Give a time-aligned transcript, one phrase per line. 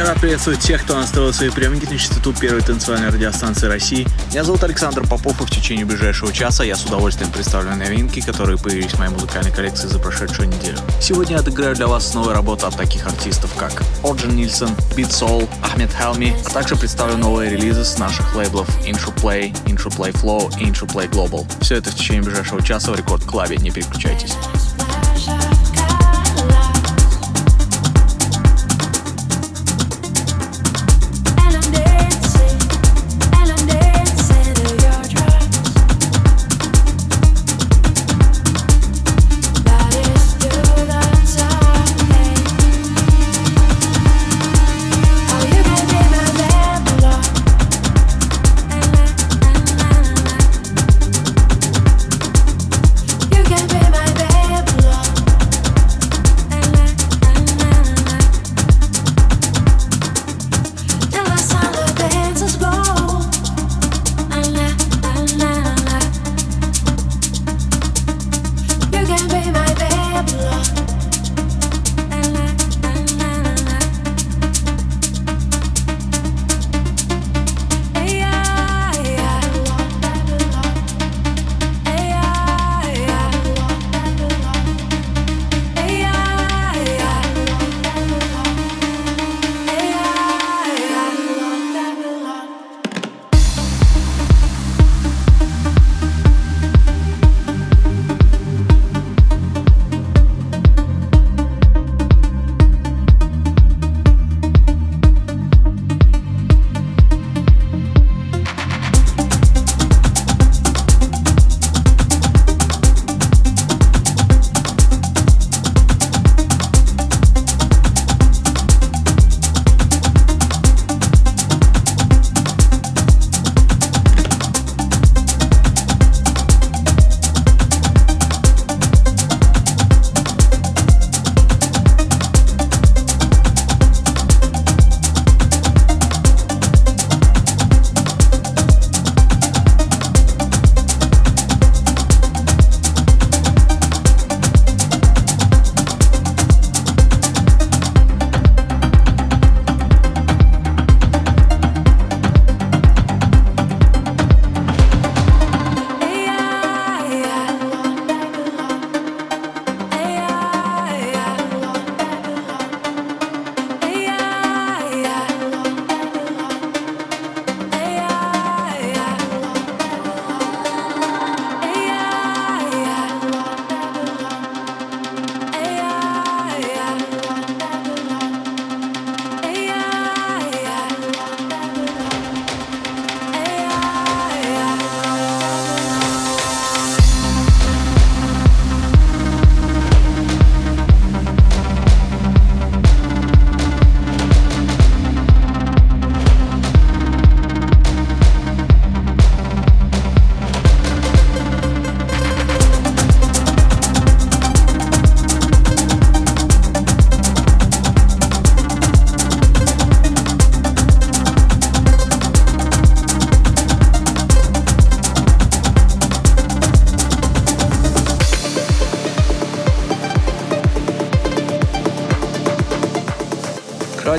[0.00, 4.06] Я рад приветствовать всех, кто настроил свои приемники на частоту первой танцевальной радиостанции России.
[4.30, 8.56] Меня зовут Александр Попов, и в течение ближайшего часа я с удовольствием представлю новинки, которые
[8.56, 10.78] появились в моей музыкальной коллекции за прошедшую неделю.
[11.02, 15.46] Сегодня я отыграю для вас новые работы от таких артистов, как Орджин Нильсон, Beat Soul,
[15.62, 20.50] Ахмед Хелми, а также представлю новые релизы с наших лейблов Intro Play, Intro Play Flow
[20.58, 21.46] и Intro Play Global.
[21.60, 24.32] Все это в течение ближайшего часа в Рекорд Клабе, не переключайтесь.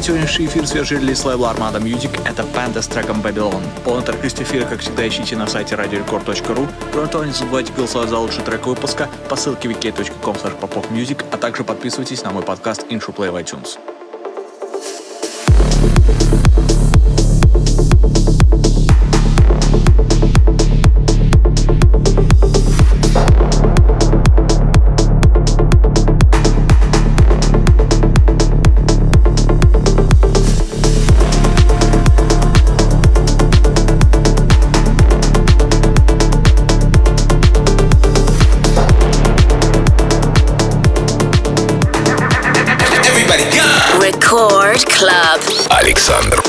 [0.02, 3.62] Открывать сегодняшний эфир свежий релиз лейбла Armada Music— это Panda с треком Babylon.
[3.84, 6.68] Полный трек из эфира, как всегда, ищите на сайте radiorecord.ru.
[6.92, 10.36] Кроме того, не забывайте голосовать за лучший трек выпуска по ссылке wiki.com
[11.32, 13.78] а также подписывайтесь на мой подкаст Intro Play в iTunes.
[46.12, 46.41] Александр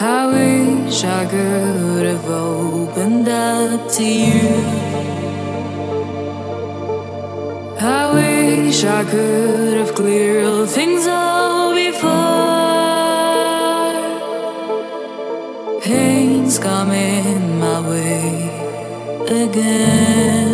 [0.00, 4.62] I wish I could have opened up to you.
[7.80, 12.10] I wish I could have cleared things up before.
[15.82, 18.50] Pain's coming my way
[19.26, 20.47] again.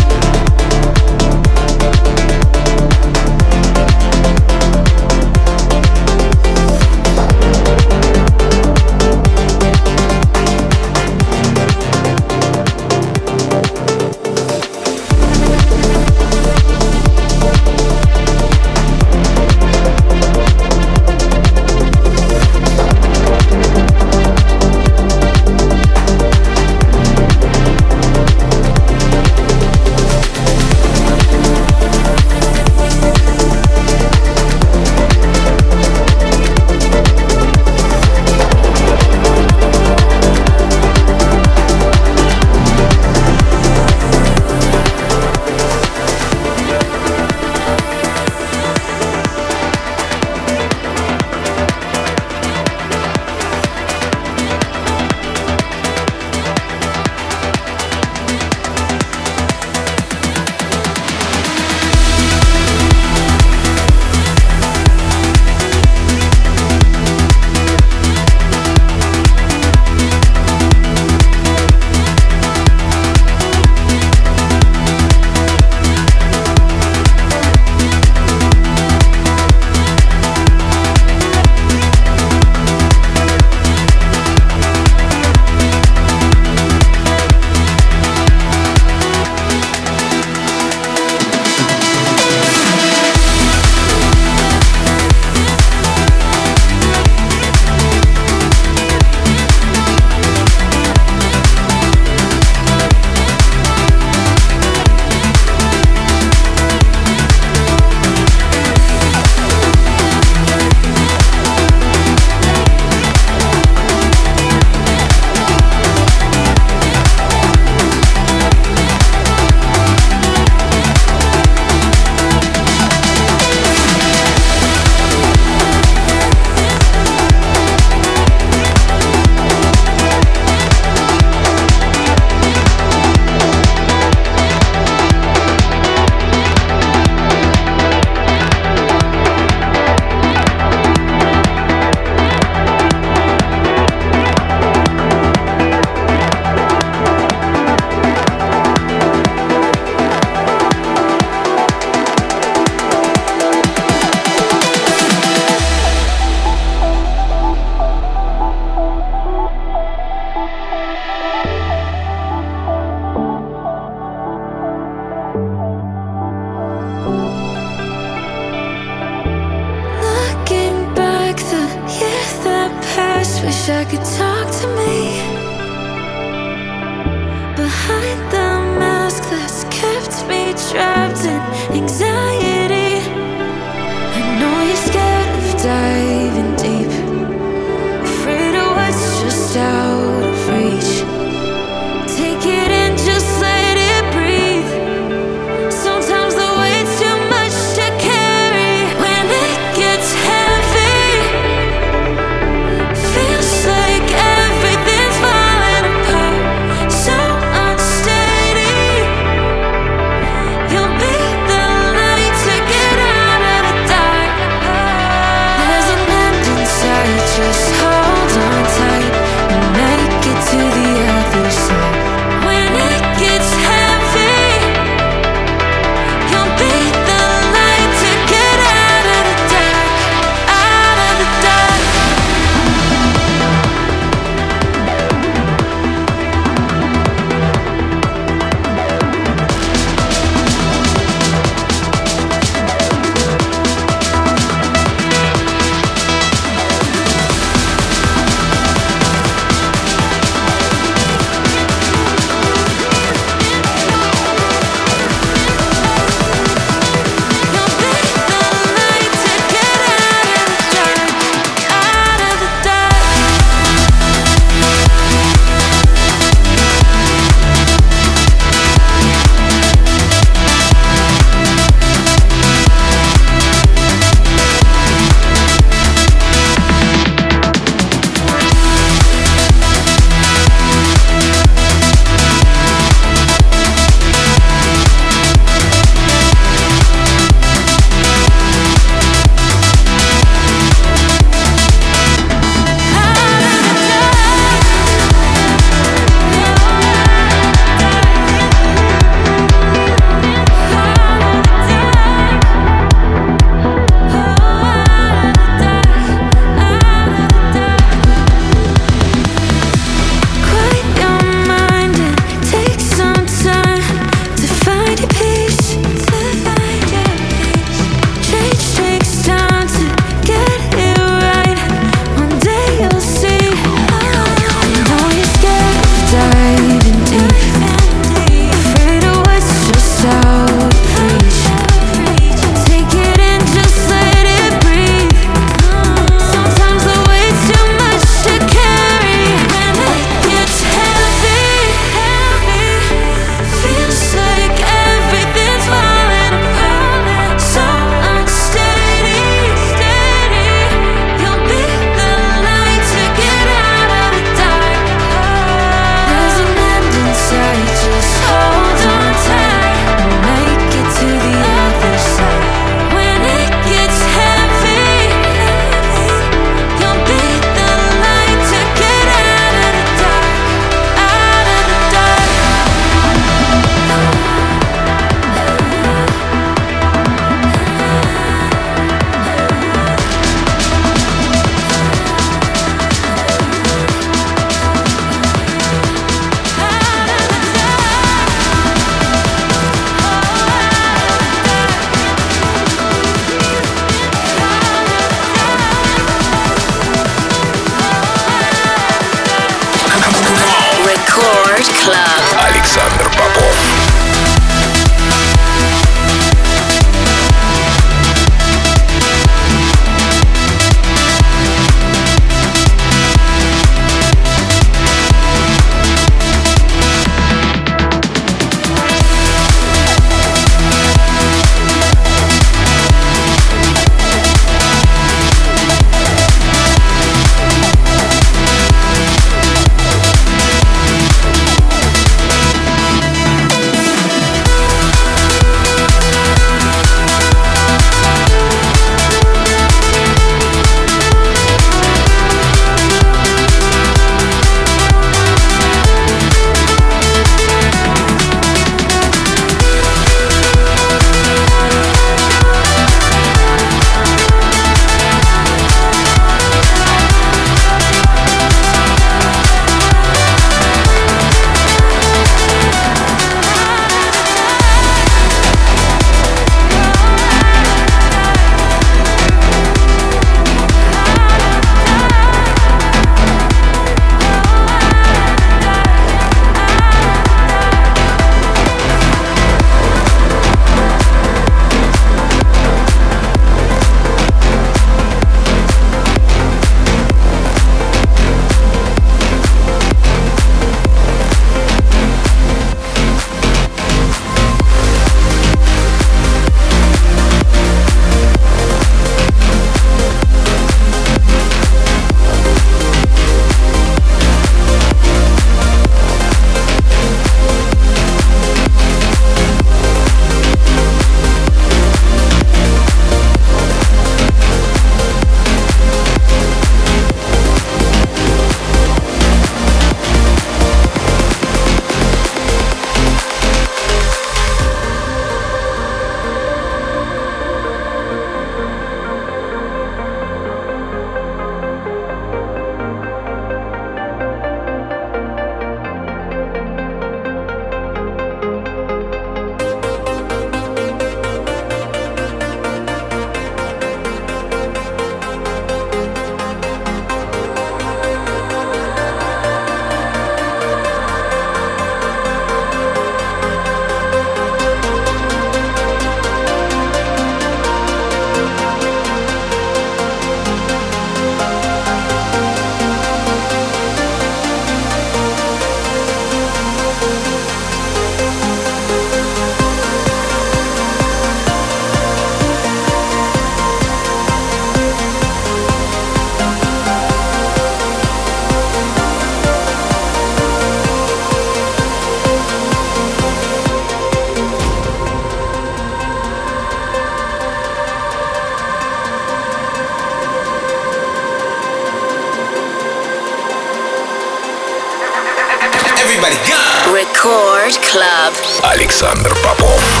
[596.21, 596.93] Everybody go!
[596.93, 598.33] Record Club.
[598.63, 600.00] Александр Попов.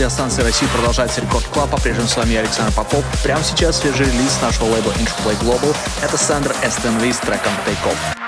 [0.00, 1.68] Радиостанции России продолжается Record Club.
[1.68, 3.04] По-прежнему с вами Александр Попов.
[3.22, 5.76] Прямо сейчас свежий релиз нашего лейбла Interplay Global.
[6.00, 8.19] Это Сандер STMV с треком Take Off.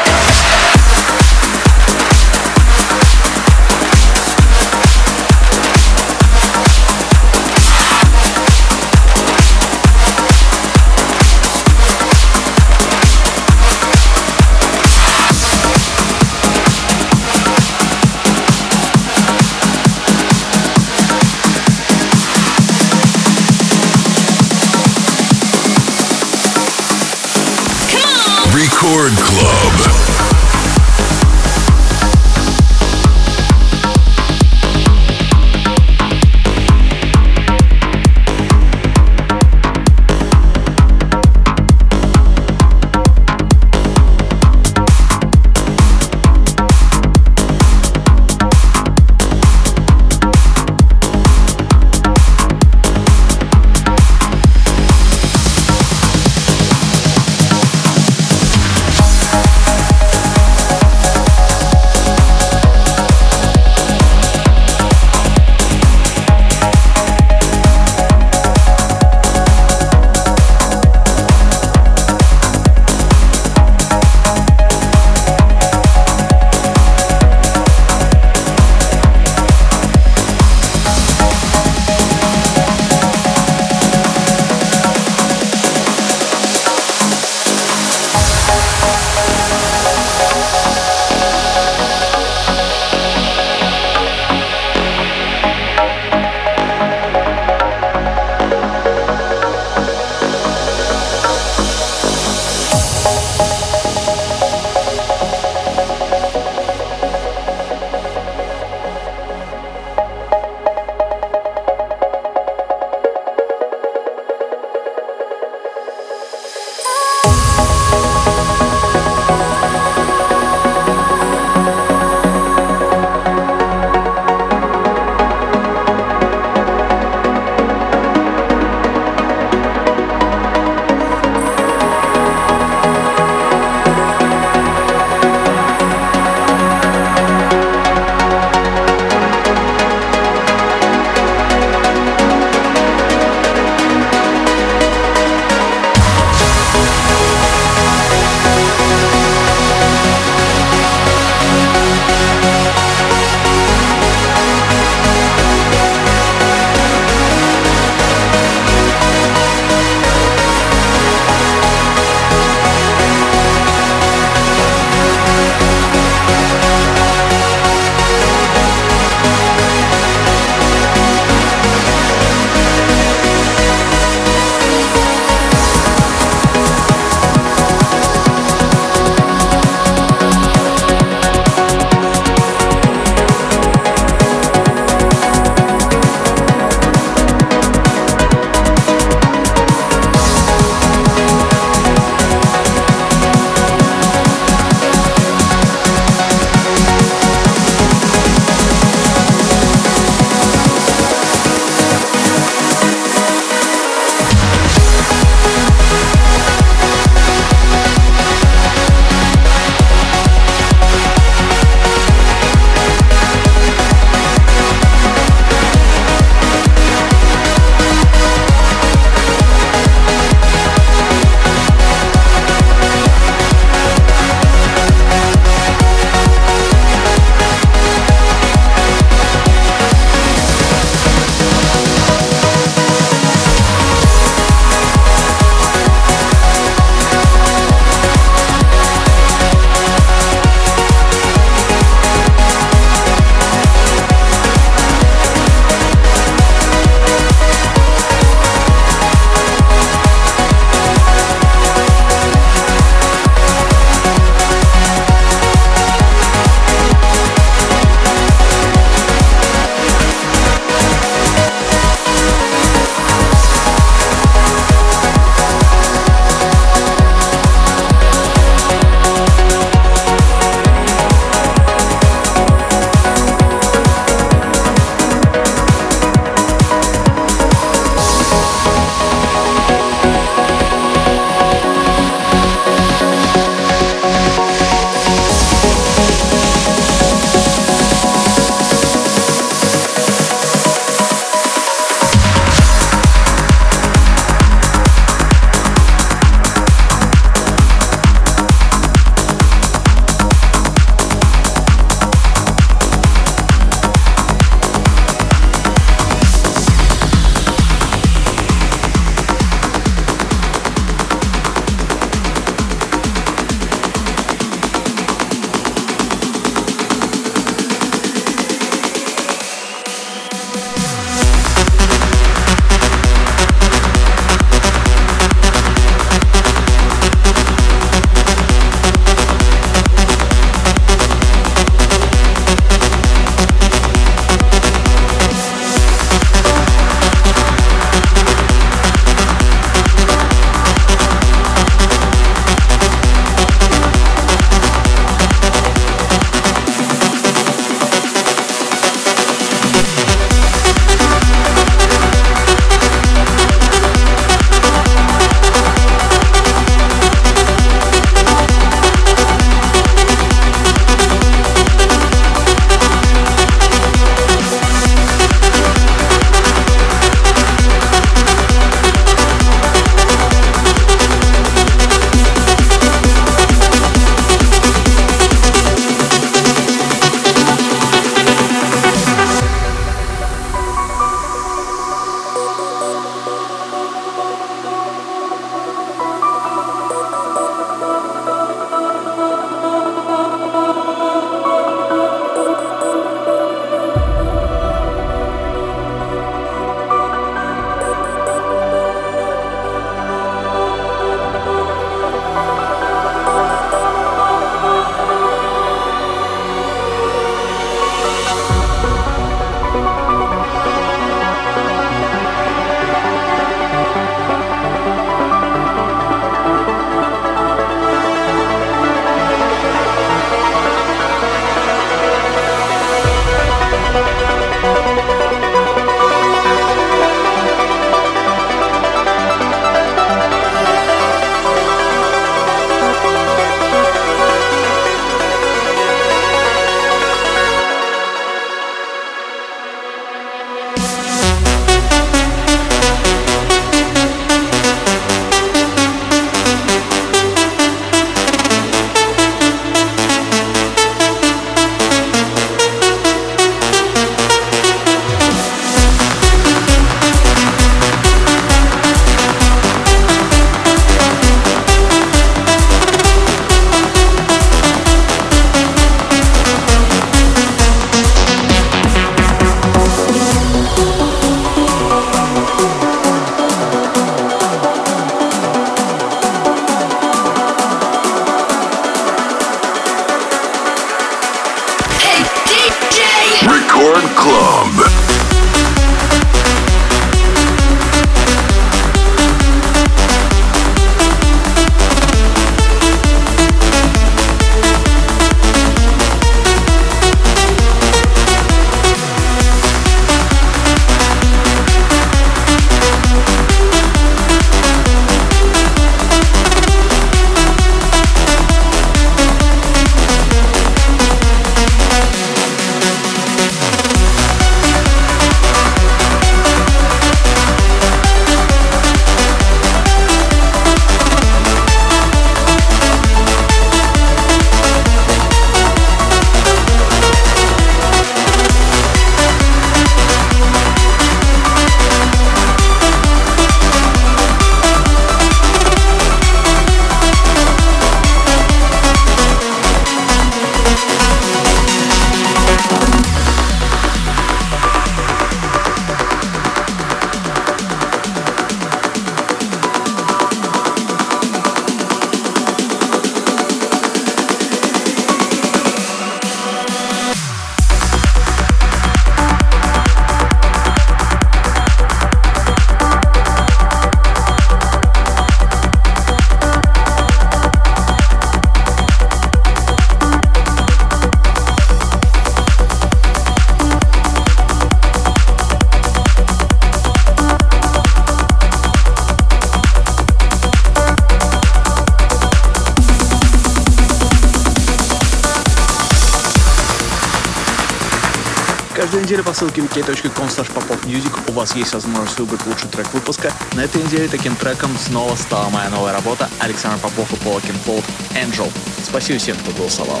[588.90, 593.32] Каждую неделю по ссылке wiki.com popofmusic у вас есть возможность выбрать лучший трек выпуска.
[593.52, 597.84] На этой неделе таким треком снова стала моя новая работа Александр Попов и Пола Кенфолд
[598.14, 598.50] «Angel».
[598.82, 600.00] Спасибо всем, кто голосовал.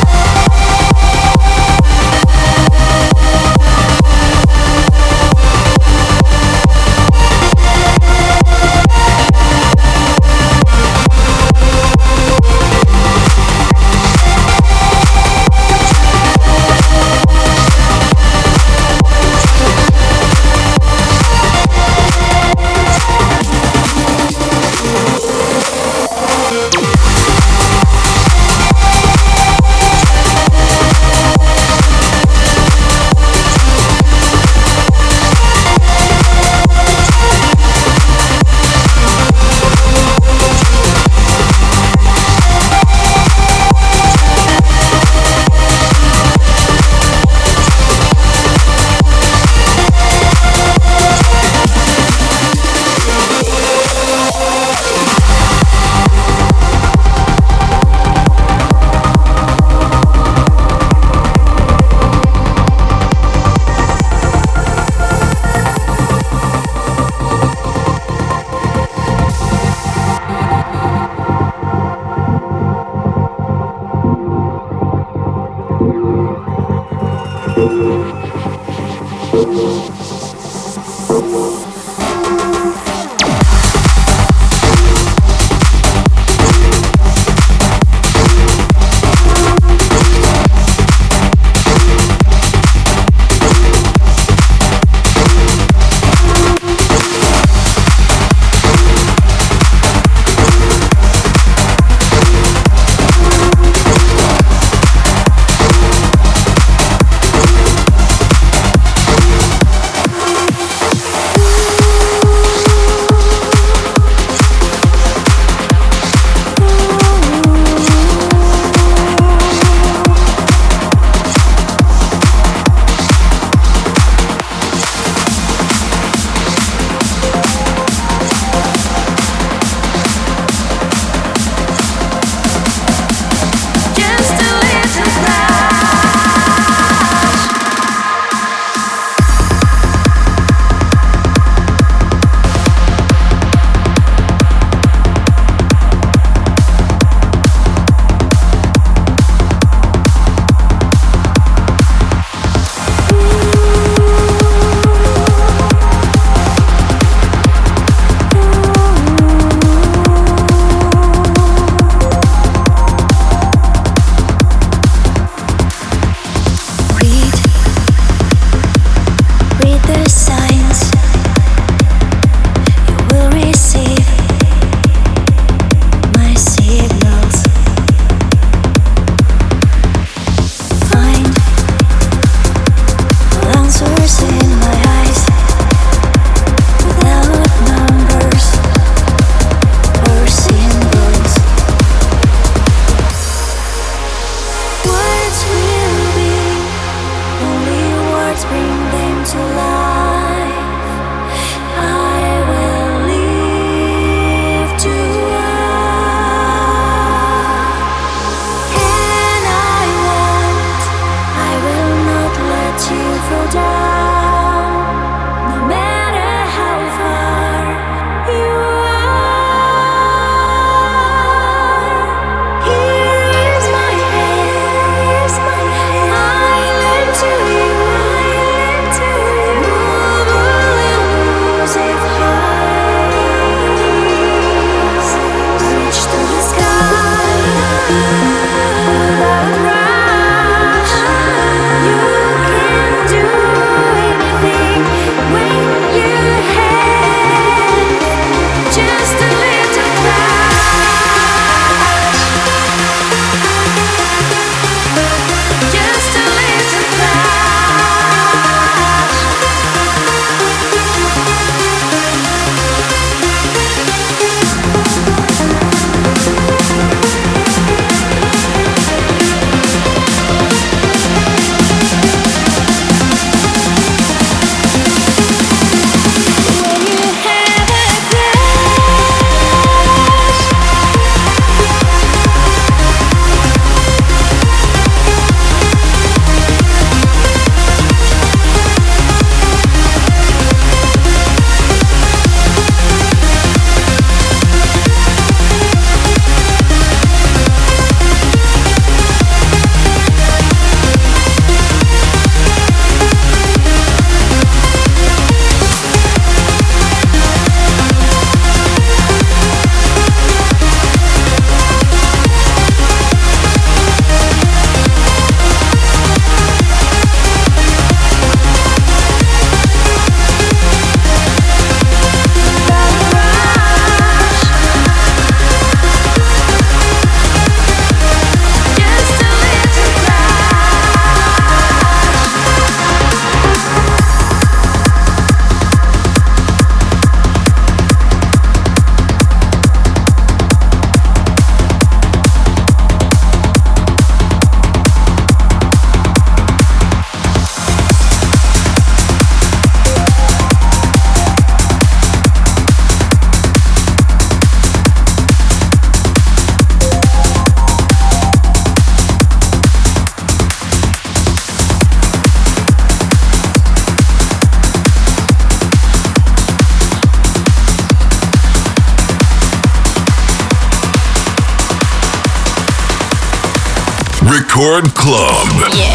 [374.61, 375.31] Record Club.
[375.73, 375.87] Yeah.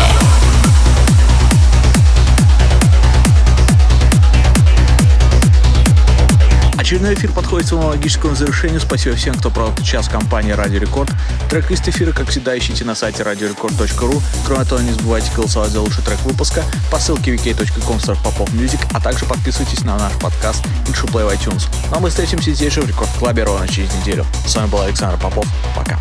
[6.76, 8.80] Очередной эфир подходит к своему логическому завершению.
[8.80, 11.12] Спасибо всем, кто провел час компании Радио Рекорд.
[11.48, 14.20] Трек-лист эфира, как всегда, ищите на сайте radiorecord.ru.
[14.44, 19.26] Кроме того, не забывайте голосовать за лучший трек выпуска по ссылке vk.com music, а также
[19.26, 21.68] подписывайтесь на наш подкаст Interplay в iTunes.
[21.90, 24.26] Ну а мы встретимся здесь же в Record Club е ровно через неделю.
[24.44, 25.46] С вами был Александр Попов.
[25.76, 26.00] Пока.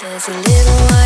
[0.00, 1.01] There's a little